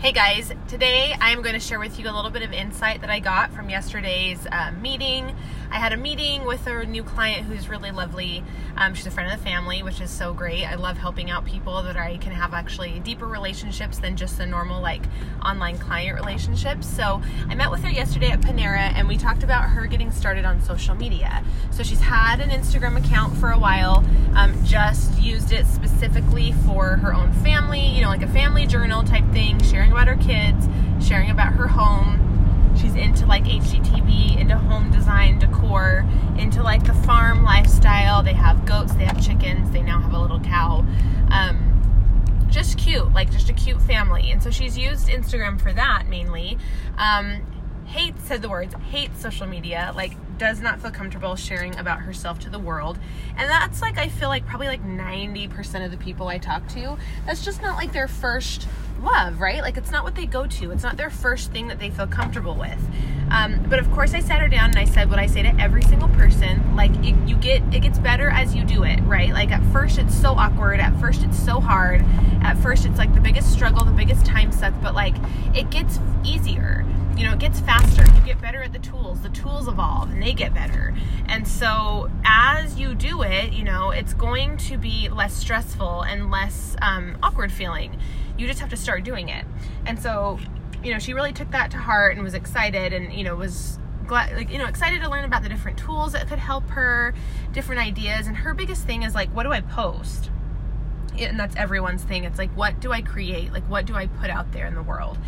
Hey 0.00 0.12
guys, 0.12 0.50
today 0.66 1.14
I 1.20 1.32
am 1.32 1.42
going 1.42 1.52
to 1.52 1.60
share 1.60 1.78
with 1.78 1.98
you 1.98 2.08
a 2.08 2.10
little 2.10 2.30
bit 2.30 2.40
of 2.40 2.54
insight 2.54 3.02
that 3.02 3.10
I 3.10 3.18
got 3.18 3.52
from 3.52 3.68
yesterday's 3.68 4.46
uh, 4.50 4.72
meeting. 4.80 5.36
I 5.70 5.74
had 5.74 5.92
a 5.92 5.96
meeting 5.98 6.46
with 6.46 6.66
a 6.66 6.86
new 6.86 7.04
client 7.04 7.46
who's 7.46 7.68
really 7.68 7.90
lovely. 7.90 8.42
Um, 8.78 8.94
she's 8.94 9.06
a 9.06 9.10
friend 9.10 9.30
of 9.30 9.38
the 9.38 9.44
family, 9.44 9.82
which 9.82 10.00
is 10.00 10.10
so 10.10 10.32
great. 10.32 10.64
I 10.64 10.76
love 10.76 10.96
helping 10.96 11.30
out 11.30 11.44
people 11.44 11.82
that 11.82 11.98
I 11.98 12.16
can 12.16 12.32
have 12.32 12.54
actually 12.54 12.98
deeper 13.00 13.26
relationships 13.26 13.98
than 13.98 14.16
just 14.16 14.38
the 14.38 14.46
normal 14.46 14.80
like 14.80 15.02
online 15.44 15.78
client 15.78 16.18
relationships. 16.18 16.88
So 16.88 17.20
I 17.50 17.54
met 17.54 17.70
with 17.70 17.84
her 17.84 17.90
yesterday 17.90 18.30
at 18.30 18.40
Panera 18.40 18.94
and 18.94 19.06
we 19.06 19.18
talked 19.18 19.42
about 19.42 19.68
her 19.68 19.86
getting 19.86 20.10
started 20.10 20.46
on 20.46 20.62
social 20.62 20.94
media. 20.94 21.44
So 21.72 21.82
she's 21.82 22.00
had 22.00 22.40
an 22.40 22.48
Instagram 22.48 22.96
account 22.96 23.36
for 23.36 23.50
a 23.50 23.58
while, 23.58 24.02
um, 24.34 24.64
just 24.64 25.20
used 25.20 25.52
it 25.52 25.66
specifically 25.66 26.52
for 26.66 26.96
her 26.96 27.14
own 27.14 27.34
family, 27.44 27.86
you 27.86 28.00
know, 28.00 28.08
like 28.08 28.22
a 28.22 28.28
family 28.28 28.66
journal 28.66 29.04
type 29.04 29.30
thing, 29.32 29.62
sharing 29.62 29.89
sharing 29.90 30.06
about 30.06 30.18
her 30.18 30.24
kids, 30.24 30.68
sharing 31.06 31.30
about 31.30 31.52
her 31.54 31.66
home. 31.66 32.76
She's 32.80 32.94
into 32.94 33.26
like 33.26 33.44
HGTV, 33.44 34.38
into 34.38 34.56
home 34.56 34.90
design, 34.90 35.38
decor, 35.38 36.06
into 36.38 36.62
like 36.62 36.84
the 36.84 36.94
farm 36.94 37.42
lifestyle. 37.42 38.22
They 38.22 38.32
have 38.32 38.64
goats, 38.64 38.94
they 38.94 39.04
have 39.04 39.22
chickens, 39.22 39.70
they 39.72 39.82
now 39.82 40.00
have 40.00 40.12
a 40.12 40.18
little 40.18 40.40
cow. 40.40 40.84
Um, 41.30 42.46
just 42.48 42.78
cute, 42.78 43.12
like 43.12 43.30
just 43.32 43.48
a 43.48 43.52
cute 43.52 43.80
family. 43.82 44.30
And 44.30 44.42
so 44.42 44.50
she's 44.50 44.78
used 44.78 45.08
Instagram 45.08 45.60
for 45.60 45.72
that 45.72 46.08
mainly. 46.08 46.56
Um, 46.96 47.42
hates 47.86 48.22
said 48.22 48.40
the 48.40 48.48
words 48.48 48.72
hates 48.92 49.20
social 49.20 49.48
media 49.48 49.92
like 49.96 50.12
does 50.38 50.60
not 50.60 50.80
feel 50.80 50.92
comfortable 50.92 51.34
sharing 51.34 51.76
about 51.76 51.98
herself 51.98 52.38
to 52.38 52.48
the 52.48 52.58
world 52.58 52.96
and 53.36 53.50
that's 53.50 53.82
like 53.82 53.98
i 53.98 54.06
feel 54.06 54.28
like 54.28 54.46
probably 54.46 54.68
like 54.68 54.84
90% 54.84 55.84
of 55.84 55.90
the 55.90 55.96
people 55.96 56.28
i 56.28 56.38
talk 56.38 56.66
to 56.68 56.96
that's 57.26 57.44
just 57.44 57.60
not 57.60 57.74
like 57.74 57.92
their 57.92 58.06
first 58.06 58.68
love, 59.02 59.40
right? 59.40 59.60
Like 59.60 59.76
it's 59.76 59.90
not 59.90 60.04
what 60.04 60.14
they 60.14 60.26
go 60.26 60.46
to. 60.46 60.70
It's 60.70 60.82
not 60.82 60.96
their 60.96 61.10
first 61.10 61.52
thing 61.52 61.68
that 61.68 61.78
they 61.78 61.90
feel 61.90 62.06
comfortable 62.06 62.54
with. 62.54 62.78
Um, 63.30 63.64
but 63.68 63.78
of 63.78 63.90
course, 63.92 64.12
I 64.14 64.20
sat 64.20 64.40
her 64.40 64.48
down 64.48 64.70
and 64.70 64.78
I 64.78 64.84
said 64.84 65.08
what 65.08 65.18
I 65.18 65.26
say 65.26 65.42
to 65.42 65.60
every 65.60 65.82
single 65.82 66.08
person: 66.08 66.76
like 66.76 66.90
it, 67.04 67.14
you 67.28 67.36
get, 67.36 67.62
it 67.72 67.80
gets 67.80 67.98
better 67.98 68.28
as 68.30 68.54
you 68.54 68.64
do 68.64 68.84
it, 68.84 69.00
right? 69.02 69.32
Like 69.32 69.50
at 69.50 69.62
first 69.72 69.98
it's 69.98 70.14
so 70.14 70.32
awkward. 70.32 70.80
At 70.80 70.98
first 71.00 71.22
it's 71.22 71.38
so 71.38 71.60
hard. 71.60 72.04
At 72.42 72.54
first 72.58 72.86
it's 72.86 72.98
like 72.98 73.14
the 73.14 73.20
biggest 73.20 73.52
struggle, 73.52 73.84
the 73.84 73.92
biggest 73.92 74.26
time 74.26 74.52
suck. 74.52 74.74
But 74.82 74.94
like 74.94 75.14
it 75.54 75.70
gets 75.70 75.98
easier. 76.24 76.84
You 77.16 77.26
know, 77.26 77.34
it 77.34 77.38
gets 77.38 77.60
faster. 77.60 78.02
You 78.14 78.20
get 78.24 78.40
better 78.40 78.62
at 78.62 78.72
the 78.72 78.78
tools. 78.78 79.20
The 79.20 79.28
tools 79.28 79.68
evolve 79.68 80.10
and 80.10 80.22
they 80.22 80.32
get 80.32 80.54
better. 80.54 80.94
And 81.28 81.46
so 81.46 82.10
as 82.24 82.80
you 82.80 82.94
do 82.94 83.22
it, 83.22 83.52
you 83.52 83.62
know, 83.62 83.90
it's 83.90 84.14
going 84.14 84.56
to 84.56 84.78
be 84.78 85.08
less 85.10 85.34
stressful 85.34 86.02
and 86.02 86.30
less 86.30 86.76
um, 86.80 87.18
awkward 87.22 87.52
feeling 87.52 87.98
you 88.40 88.46
just 88.46 88.60
have 88.60 88.70
to 88.70 88.76
start 88.76 89.04
doing 89.04 89.28
it. 89.28 89.44
And 89.84 90.00
so, 90.00 90.38
you 90.82 90.92
know, 90.92 90.98
she 90.98 91.12
really 91.12 91.32
took 91.32 91.50
that 91.50 91.70
to 91.72 91.76
heart 91.76 92.14
and 92.14 92.24
was 92.24 92.34
excited 92.34 92.94
and, 92.94 93.12
you 93.12 93.22
know, 93.22 93.36
was 93.36 93.78
glad, 94.06 94.34
like, 94.34 94.50
you 94.50 94.56
know, 94.56 94.66
excited 94.66 95.02
to 95.02 95.10
learn 95.10 95.24
about 95.24 95.42
the 95.42 95.48
different 95.48 95.78
tools 95.78 96.12
that 96.12 96.26
could 96.26 96.38
help 96.38 96.68
her, 96.70 97.14
different 97.52 97.82
ideas. 97.82 98.26
And 98.26 98.36
her 98.38 98.54
biggest 98.54 98.84
thing 98.84 99.02
is 99.02 99.14
like, 99.14 99.28
what 99.34 99.42
do 99.42 99.52
I 99.52 99.60
post? 99.60 100.30
And 101.18 101.38
that's 101.38 101.54
everyone's 101.56 102.02
thing. 102.02 102.24
It's 102.24 102.38
like, 102.38 102.50
what 102.56 102.80
do 102.80 102.92
I 102.92 103.02
create? 103.02 103.52
Like, 103.52 103.68
what 103.68 103.84
do 103.84 103.94
I 103.94 104.06
put 104.06 104.30
out 104.30 104.52
there 104.52 104.66
in 104.66 104.74
the 104.74 104.82
world? 104.82 105.18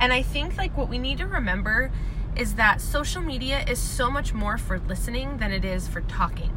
And 0.00 0.12
I 0.12 0.22
think 0.22 0.56
like 0.56 0.76
what 0.76 0.88
we 0.88 0.98
need 0.98 1.18
to 1.18 1.26
remember 1.26 1.92
is 2.34 2.56
that 2.56 2.80
social 2.80 3.22
media 3.22 3.64
is 3.66 3.78
so 3.78 4.10
much 4.10 4.34
more 4.34 4.58
for 4.58 4.80
listening 4.80 5.38
than 5.38 5.52
it 5.52 5.64
is 5.64 5.86
for 5.86 6.00
talking, 6.02 6.52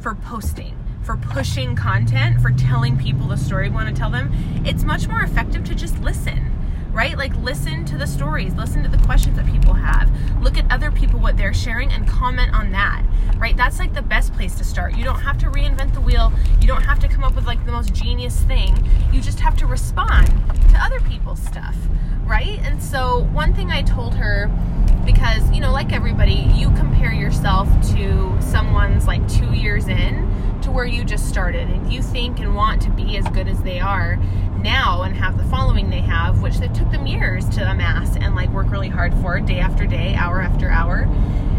for 0.00 0.14
posting 0.14 0.85
for 1.06 1.16
pushing 1.16 1.76
content, 1.76 2.42
for 2.42 2.50
telling 2.50 2.98
people 2.98 3.28
the 3.28 3.36
story 3.36 3.68
we 3.68 3.74
want 3.76 3.88
to 3.88 3.94
tell 3.94 4.10
them, 4.10 4.30
it's 4.66 4.82
much 4.82 5.06
more 5.06 5.22
effective 5.22 5.62
to 5.64 5.74
just 5.74 5.98
listen 6.00 6.52
right? 6.96 7.18
Like 7.18 7.36
listen 7.36 7.84
to 7.84 7.98
the 7.98 8.06
stories, 8.06 8.54
listen 8.54 8.82
to 8.82 8.88
the 8.88 8.96
questions 9.04 9.36
that 9.36 9.44
people 9.44 9.74
have, 9.74 10.10
look 10.42 10.56
at 10.56 10.64
other 10.72 10.90
people 10.90 11.20
what 11.20 11.36
they're 11.36 11.52
sharing 11.52 11.92
and 11.92 12.08
comment 12.08 12.54
on 12.54 12.72
that, 12.72 13.04
right? 13.36 13.54
That's 13.54 13.78
like 13.78 13.92
the 13.92 14.00
best 14.00 14.32
place 14.32 14.54
to 14.56 14.64
start. 14.64 14.96
You 14.96 15.04
don't 15.04 15.20
have 15.20 15.36
to 15.40 15.46
reinvent 15.50 15.92
the 15.92 16.00
wheel. 16.00 16.32
You 16.58 16.66
don't 16.66 16.82
have 16.84 16.98
to 17.00 17.08
come 17.08 17.22
up 17.22 17.36
with 17.36 17.46
like 17.46 17.62
the 17.66 17.70
most 17.70 17.92
genius 17.92 18.40
thing. 18.44 18.88
You 19.12 19.20
just 19.20 19.40
have 19.40 19.58
to 19.58 19.66
respond 19.66 20.28
to 20.70 20.78
other 20.78 21.00
people's 21.00 21.42
stuff, 21.42 21.76
right? 22.24 22.58
And 22.60 22.82
so 22.82 23.24
one 23.24 23.52
thing 23.52 23.70
I 23.70 23.82
told 23.82 24.14
her 24.14 24.50
because, 25.04 25.50
you 25.50 25.60
know, 25.60 25.72
like 25.72 25.92
everybody, 25.92 26.50
you 26.54 26.70
compare 26.70 27.12
yourself 27.12 27.68
to 27.90 28.38
someone's 28.40 29.06
like 29.06 29.28
2 29.28 29.52
years 29.52 29.86
in 29.88 30.26
to 30.66 30.72
where 30.72 30.84
you 30.84 31.04
just 31.04 31.28
started 31.28 31.70
and 31.70 31.92
you 31.92 32.02
think 32.02 32.40
and 32.40 32.52
want 32.52 32.82
to 32.82 32.90
be 32.90 33.16
as 33.16 33.24
good 33.28 33.46
as 33.46 33.62
they 33.62 33.78
are 33.78 34.16
now 34.58 35.02
and 35.02 35.16
have 35.16 35.38
the 35.38 35.44
following 35.44 35.90
they 35.90 36.00
have 36.00 36.42
which 36.42 36.56
they 36.56 36.66
took 36.68 36.90
them 36.90 37.06
years 37.06 37.48
to 37.48 37.62
amass 37.70 38.16
and 38.16 38.34
like 38.34 38.50
work 38.50 38.68
really 38.68 38.88
hard 38.88 39.14
for 39.22 39.38
day 39.38 39.60
after 39.60 39.86
day 39.86 40.16
hour 40.16 40.40
after 40.40 40.68
hour. 40.68 41.02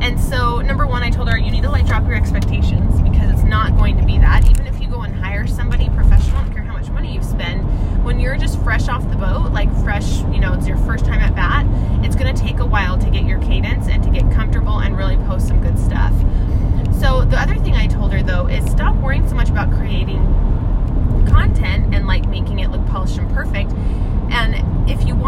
And 0.00 0.20
so 0.20 0.60
number 0.60 0.86
one 0.86 1.02
i 1.02 1.08
told 1.08 1.30
her 1.30 1.38
you 1.38 1.50
need 1.50 1.62
to 1.62 1.70
like 1.70 1.86
drop 1.86 2.06
your 2.06 2.14
expectations 2.14 3.00
because 3.00 3.30
it's 3.30 3.42
not 3.42 3.74
going 3.74 3.96
to 3.96 4.04
be 4.04 4.18
that. 4.18 4.50
Even 4.50 4.66
if 4.66 4.78
you 4.82 4.86
go 4.86 5.00
and 5.00 5.14
hire 5.14 5.46
somebody 5.46 5.88
professional 5.88 6.36
I 6.36 6.44
don't 6.44 6.52
care 6.52 6.62
how 6.62 6.74
much 6.74 6.90
money 6.90 7.14
you 7.14 7.22
spend 7.22 8.04
when 8.04 8.20
you're 8.20 8.36
just 8.36 8.62
fresh 8.62 8.88
off 8.88 9.08
the 9.08 9.16
boat 9.16 9.50
like 9.52 9.74
fresh 9.82 10.18
you 10.24 10.40
know 10.40 10.52
it's 10.52 10.68
your 10.68 10.76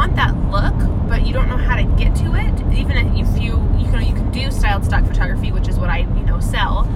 want 0.03 0.17
that 0.17 0.35
look, 0.51 1.09
but 1.09 1.25
you 1.25 1.33
don't 1.33 1.49
know 1.49 1.57
how 1.57 1.77
to 1.77 1.85
get 1.97 2.13
to 2.17 2.35
it, 2.35 2.77
even 2.77 3.17
if 3.17 3.41
you 3.41 3.53
you 3.79 3.87
know 3.93 4.01
you 4.01 4.13
can 4.13 4.33
do 4.33 4.51
styled 4.51 4.85
stock 4.85 5.05
photography, 5.07 5.53
which 5.53 5.69
is 5.69 5.79
what 5.79 5.89
I 5.89 5.99
you 5.99 6.25
know 6.25 6.41
sell, 6.41 6.89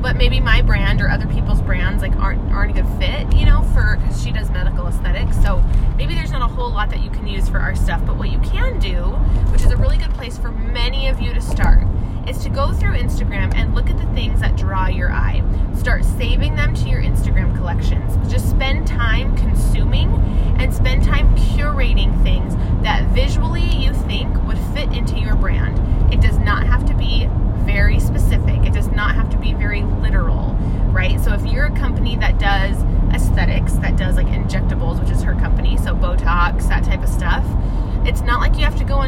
but 0.00 0.16
maybe 0.16 0.40
my 0.40 0.62
brand 0.62 1.02
or 1.02 1.10
other 1.10 1.26
people's 1.26 1.60
brands 1.60 2.00
like 2.00 2.16
aren't 2.16 2.40
aren't 2.52 2.70
a 2.70 2.82
good 2.82 2.90
fit, 2.98 3.36
you 3.36 3.44
know, 3.44 3.62
for 3.74 3.98
because 3.98 4.22
she 4.22 4.32
does 4.32 4.48
medical 4.48 4.86
aesthetics. 4.86 5.36
So 5.42 5.62
maybe 5.98 6.14
there's 6.14 6.32
not 6.32 6.40
a 6.40 6.54
whole 6.54 6.70
lot 6.70 6.88
that 6.88 7.02
you 7.02 7.10
can 7.10 7.26
use 7.26 7.50
for 7.50 7.58
our 7.58 7.76
stuff. 7.76 8.00
But 8.06 8.16
what 8.16 8.30
you 8.30 8.38
can 8.38 8.78
do, 8.78 9.02
which 9.52 9.60
is 9.60 9.70
a 9.70 9.76
really 9.76 9.98
good 9.98 10.14
place 10.14 10.38
for 10.38 10.50
many 10.50 11.08
of 11.08 11.20
you 11.20 11.34
to 11.34 11.42
start, 11.42 11.86
is 12.28 12.38
to 12.38 12.48
go 12.48 12.72
through 12.72 12.96
Instagram 12.96 13.54
and 13.54 13.74
look 13.74 13.90
at 13.90 13.98
the 13.98 14.06
things 14.14 14.40
that 14.40 14.56
draw 14.56 14.86
your 14.86 15.12
eye. 15.12 15.42
Start 15.76 16.04
saving 16.04 16.54
them 16.54 16.74
to 16.74 16.88
your 16.88 17.02
Instagram 17.02 17.54
collections. 17.56 18.16
Just 18.32 18.48
spend 18.48 18.86
time 18.86 19.36
consuming 19.36 20.10
and 20.58 20.72
spend 20.72 21.04
time 21.04 21.34
curating 21.36 22.22
things 22.22 22.54
that 22.82 23.06
visually 23.10 23.64
you 23.76 23.92
think 23.92 24.42
would 24.44 24.58
fit 24.72 24.90
into 24.92 25.18
your 25.18 25.34
brand. 25.34 26.12
It 26.12 26.20
does 26.20 26.38
not 26.38 26.66
have 26.66 26.86
to 26.86 26.94
be 26.94 27.28
very 27.64 27.98
specific, 27.98 28.64
it 28.66 28.72
does 28.72 28.88
not 28.88 29.14
have 29.14 29.30
to 29.30 29.38
be 29.38 29.54
very 29.54 29.82
literal, 29.82 30.54
right? 30.92 31.18
So 31.20 31.32
if 31.32 31.44
you're 31.46 31.66
a 31.66 31.76
company 31.76 32.16
that 32.16 32.38
does 32.38 32.82
aesthetics, 33.14 33.74
that 33.74 33.96
does 33.96 34.16
like 34.16 34.26
injectables, 34.26 35.00
which 35.00 35.10
is 35.10 35.22
her 35.22 35.34
company, 35.34 35.76
so 35.78 35.94
Botox, 35.94 36.68
that 36.68 36.84
type 36.84 37.02
of 37.02 37.08
stuff 37.08 37.44
it's 38.06 38.20
not 38.20 38.40
like 38.40 38.54
you 38.56 38.64
have 38.64 38.76
to 38.76 38.84
go 38.84 39.02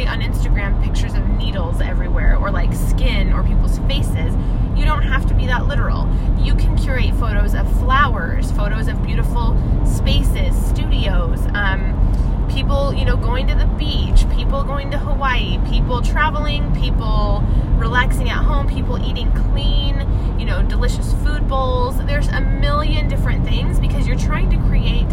curate 0.00 0.12
on 0.12 0.20
Instagram 0.20 0.82
pictures 0.82 1.14
of 1.14 1.26
needles 1.30 1.80
everywhere 1.80 2.36
or 2.36 2.50
like 2.50 2.72
skin 2.72 3.32
or 3.32 3.42
people's 3.42 3.78
faces. 3.80 4.34
You 4.76 4.84
don't 4.84 5.02
have 5.02 5.26
to 5.26 5.34
be 5.34 5.46
that 5.46 5.66
literal. 5.66 6.08
You 6.38 6.54
can 6.54 6.76
curate 6.76 7.14
photos 7.16 7.54
of 7.54 7.70
flowers, 7.80 8.50
photos 8.52 8.88
of 8.88 9.02
beautiful 9.02 9.56
spaces, 9.84 10.56
studios, 10.66 11.40
um, 11.54 12.48
people, 12.50 12.94
you 12.94 13.04
know, 13.04 13.16
going 13.16 13.46
to 13.48 13.54
the 13.54 13.66
beach, 13.78 14.28
people 14.30 14.64
going 14.64 14.90
to 14.90 14.98
Hawaii, 14.98 15.58
people 15.68 16.00
traveling, 16.02 16.74
people 16.74 17.44
relaxing 17.76 18.30
at 18.30 18.42
home, 18.42 18.68
people 18.68 18.98
eating 19.04 19.30
clean, 19.32 20.06
you 20.38 20.46
know, 20.46 20.62
delicious 20.62 21.12
food 21.24 21.46
bowls. 21.46 21.98
There's 22.06 22.28
a 22.28 22.40
million 22.40 23.08
different 23.08 23.46
things 23.46 23.78
because 23.78 24.06
you're 24.06 24.18
trying 24.18 24.50
to 24.50 24.56
create 24.68 25.08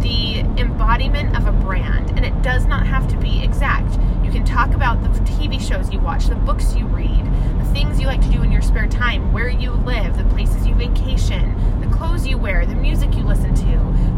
the 0.00 0.40
embodiment 0.60 1.36
of 1.36 1.46
a 1.46 1.52
brand, 1.52 2.10
and 2.10 2.24
it 2.24 2.40
does 2.42 2.66
not 2.66 2.86
have 2.86 3.08
to 3.08 3.16
be 3.16 3.42
exact. 3.42 3.98
You 4.28 4.34
can 4.34 4.44
talk 4.44 4.74
about 4.74 5.02
the 5.02 5.08
TV 5.20 5.58
shows 5.58 5.90
you 5.90 6.00
watch, 6.00 6.26
the 6.26 6.34
books 6.34 6.74
you 6.76 6.84
read, 6.84 7.24
the 7.58 7.64
things 7.72 7.98
you 7.98 8.06
like 8.06 8.20
to 8.20 8.28
do 8.28 8.42
in 8.42 8.52
your 8.52 8.60
spare 8.60 8.86
time, 8.86 9.32
where 9.32 9.48
you 9.48 9.70
live, 9.70 10.18
the 10.18 10.24
places 10.24 10.66
you 10.66 10.74
vacation, 10.74 11.80
the 11.80 11.86
clothes 11.86 12.26
you 12.26 12.36
wear, 12.36 12.66
the 12.66 12.74
music 12.74 13.14
you 13.14 13.22
listen 13.22 13.54
to, 13.54 13.62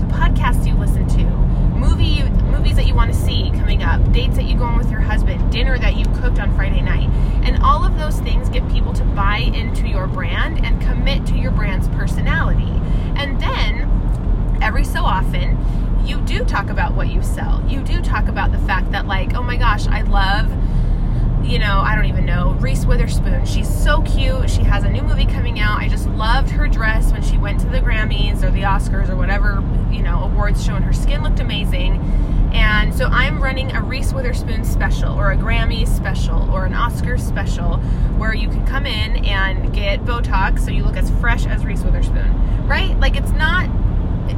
the 0.05 0.13
podcasts 0.13 0.67
you 0.67 0.75
listen 0.75 1.07
to, 1.11 1.25
movie 1.79 2.25
movies 2.51 2.75
that 2.75 2.89
you 2.89 2.95
want 2.97 3.13
to 3.13 3.17
see 3.17 3.53
coming 3.55 3.85
up, 3.85 4.03
dates 4.11 4.35
that 4.35 4.47
you 4.47 4.57
go 4.57 4.65
on 4.65 4.79
with 4.79 4.91
your 4.91 4.99
husband, 4.99 5.53
dinner 5.53 5.79
that 5.79 5.95
you 5.95 6.05
cooked 6.21 6.41
on 6.41 6.53
Friday 6.57 6.83
night. 6.83 7.09
And 7.45 7.63
all 7.63 7.85
of 7.85 7.97
those 7.97 8.19
things 8.19 8.49
get 8.49 8.69
people 8.69 8.93
to 8.95 9.05
buy 9.05 9.39
into 9.39 9.87
your 9.87 10.09
brand 10.09 10.67
and 10.67 10.83
commit 10.83 11.25
to 11.27 11.37
your 11.37 11.53
brand's 11.53 11.87
personality. 11.91 12.73
And 13.15 13.41
then 13.41 14.59
every 14.61 14.85
so 14.85 15.05
often, 15.05 15.57
you 16.05 16.21
do 16.23 16.45
talk 16.45 16.69
about 16.71 16.95
what 16.95 17.09
you 17.09 17.23
sell. 17.23 17.65
You 17.69 17.83
do 17.83 18.01
talk 18.01 18.29
about 18.29 18.53
the 18.53 18.59
fact 18.59 18.91
that, 18.93 19.07
like, 19.07 19.35
oh 19.35 19.43
my 19.43 19.57
gosh, 19.57 19.87
I 19.87 20.03
love, 20.03 20.51
you 21.45 21.59
know, 21.59 21.79
I 21.79 21.95
don't 21.95 22.07
even 22.07 22.27
know, 22.27 22.57
Reese 22.61 22.85
Witherspoon. 22.85 23.47
She's 23.47 23.69
so 23.69 24.03
cute. 24.03 24.51
She 24.51 24.63
has 24.63 24.85
a 24.85 24.91
new 24.91 25.03
movie 25.03 25.27
coming 25.27 25.61
out. 25.61 25.79
I 25.79 25.89
just 25.89 26.07
loved 26.09 26.51
her 26.51 26.69
dress 26.69 27.13
when 27.13 27.23
she 27.23 27.39
went 27.39 27.61
to 27.61 27.67
the 27.67 27.81
Grammys 27.81 28.43
or 28.43 28.51
the 28.51 28.63
Oscars 28.63 29.09
or 29.09 29.17
whatever, 29.17 29.63
you 29.91 30.03
know, 30.03 30.25
awards 30.25 30.65
show, 30.65 30.75
and 30.75 30.85
her 30.85 30.93
skin 30.93 31.23
looked 31.23 31.41
amazing. 31.41 32.01
And 32.53 32.93
So 33.01 33.07
I'm 33.07 33.43
running 33.43 33.75
a 33.75 33.83
Reese 33.83 34.13
Witherspoon 34.13 34.63
special 34.63 35.19
or 35.19 35.31
a 35.31 35.37
Grammy 35.37 35.89
special 35.89 36.51
or 36.51 36.67
an 36.67 36.75
Oscar 36.75 37.17
special 37.17 37.79
where 38.19 38.35
you 38.35 38.47
can 38.47 38.67
come 38.67 38.85
in 38.85 39.25
and 39.25 39.73
get 39.73 40.05
Botox 40.05 40.61
so 40.61 40.71
you 40.71 40.85
look 40.85 40.99
as 40.99 41.11
fresh 41.13 41.47
as 41.47 41.65
Reese 41.65 41.83
Witherspoon, 41.83 42.69
right? 42.69 42.95
Like 43.01 43.17
it's 43.17 43.31
not 43.31 43.71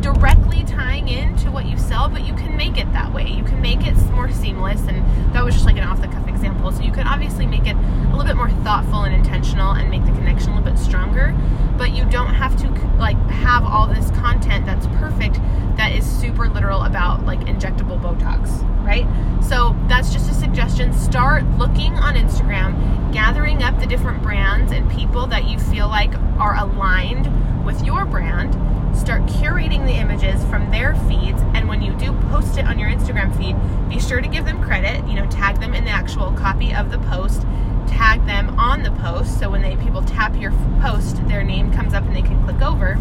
directly 0.00 0.64
tying 0.64 1.08
into 1.08 1.50
what 1.50 1.66
you 1.66 1.78
sell, 1.78 2.08
but 2.08 2.24
you 2.26 2.34
can 2.34 2.56
make 2.56 2.78
it 2.78 2.92
that 2.92 3.12
way. 3.12 3.28
You 3.28 3.44
can 3.44 3.60
make 3.60 3.86
it 3.86 3.96
more 4.12 4.30
seamless, 4.30 4.80
and 4.82 5.34
that 5.34 5.44
was 5.44 5.54
just 5.54 5.66
like 5.66 5.76
an 5.76 5.84
off 5.84 6.00
the 6.00 6.08
cuff 6.08 6.28
example. 6.28 6.72
So 6.72 6.82
you 6.82 6.92
can 6.92 7.06
obviously 7.06 7.46
make 7.46 7.66
it 7.66 7.76
a 7.76 8.08
little 8.10 8.24
bit 8.24 8.36
more 8.36 8.50
thoughtful 8.62 9.02
and 9.02 9.14
intentional 9.14 9.72
and 9.72 9.90
make 9.90 10.04
the 10.04 10.12
connection 10.12 10.52
a 10.52 10.56
little 10.56 10.72
bit 10.72 10.78
stronger, 10.78 11.36
but 11.76 11.92
you 11.92 12.04
don't 12.06 12.34
have 12.34 12.56
to 12.58 12.68
like 12.98 13.16
have 13.28 13.64
all 13.64 13.86
this 13.86 14.10
content 14.12 14.66
that's 14.66 14.86
perfect 14.98 15.40
that 15.76 15.92
is 15.92 16.04
super 16.04 16.48
literal 16.48 16.82
about 16.82 17.24
like 17.24 17.40
injectable 17.40 18.00
Botox, 18.00 18.62
right? 18.84 19.06
So 19.42 19.76
that's 19.88 20.12
just 20.12 20.30
a 20.30 20.34
suggestion. 20.34 20.92
Start 20.92 21.44
looking 21.58 21.94
on 21.94 22.14
Instagram, 22.14 23.12
gathering 23.12 23.62
up 23.62 23.78
the 23.80 23.86
different 23.86 24.22
brands 24.22 24.72
and 24.72 24.90
people 24.90 25.26
that 25.28 25.44
you 25.44 25.58
feel 25.58 25.88
like 25.88 26.14
are 26.38 26.56
aligned 26.56 27.64
with 27.64 27.84
your 27.84 28.04
brand 28.04 28.54
start 28.94 29.22
curating 29.22 29.84
the 29.86 29.94
images 29.94 30.44
from 30.44 30.70
their 30.70 30.94
feeds 31.08 31.40
and 31.54 31.68
when 31.68 31.82
you 31.82 31.92
do 31.94 32.12
post 32.30 32.58
it 32.58 32.66
on 32.66 32.78
your 32.78 32.88
Instagram 32.88 33.36
feed 33.36 33.56
be 33.88 33.98
sure 34.00 34.20
to 34.20 34.28
give 34.28 34.44
them 34.44 34.62
credit 34.62 35.06
you 35.08 35.14
know 35.14 35.26
tag 35.30 35.58
them 35.60 35.74
in 35.74 35.84
the 35.84 35.90
actual 35.90 36.32
copy 36.32 36.74
of 36.74 36.90
the 36.90 36.98
post 36.98 37.42
tag 37.86 38.24
them 38.26 38.58
on 38.58 38.82
the 38.82 38.90
post 38.92 39.38
so 39.38 39.50
when 39.50 39.62
they 39.62 39.76
people 39.76 40.02
tap 40.02 40.34
your 40.40 40.50
post 40.80 41.16
their 41.28 41.42
name 41.42 41.72
comes 41.72 41.94
up 41.94 42.04
and 42.04 42.16
they 42.16 42.22
can 42.22 42.42
click 42.44 42.60
over. 42.62 42.94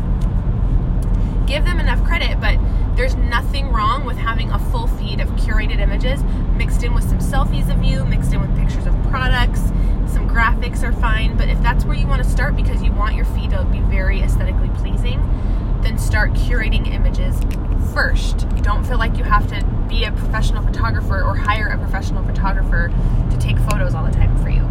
Give 1.47 1.65
them 1.65 1.79
enough 1.79 2.03
credit 2.03 2.39
but 2.39 2.59
there's 2.95 3.15
nothing 3.15 3.71
wrong 3.71 4.05
with 4.05 4.17
having 4.17 4.51
a 4.51 4.59
full 4.59 4.87
feed 4.87 5.19
of 5.19 5.29
curated 5.31 5.79
images 5.79 6.23
mixed 6.55 6.83
in 6.83 6.93
with 6.93 7.03
some 7.03 7.19
selfies 7.19 7.73
of 7.73 7.83
you 7.83 8.05
mixed 8.05 8.33
in 8.33 8.41
with 8.41 8.55
pictures 8.57 8.85
of 8.85 8.93
products. 9.09 9.61
Some 10.11 10.29
graphics 10.29 10.83
are 10.83 10.93
fine 10.93 11.37
but 11.37 11.47
if 11.47 11.61
that's 11.61 11.85
where 11.85 11.97
you 11.97 12.07
want 12.07 12.23
to 12.23 12.29
start 12.29 12.55
because 12.55 12.83
you 12.83 12.91
want 12.91 13.15
your 13.15 13.25
feed 13.25 13.51
to 13.51 13.63
be 13.65 13.79
start 16.21 16.37
curating 16.37 16.85
images 16.93 17.35
first. 17.95 18.47
Don't 18.61 18.85
feel 18.85 18.99
like 18.99 19.17
you 19.17 19.23
have 19.23 19.47
to 19.47 19.65
be 19.89 20.03
a 20.03 20.11
professional 20.11 20.61
photographer 20.61 21.23
or 21.23 21.35
hire 21.35 21.65
a 21.65 21.77
professional 21.79 22.23
photographer 22.23 22.93
to 23.31 23.37
take 23.39 23.57
photos 23.57 23.95
all 23.95 24.05
the 24.05 24.11
time 24.11 24.37
for 24.43 24.49
you. 24.49 24.70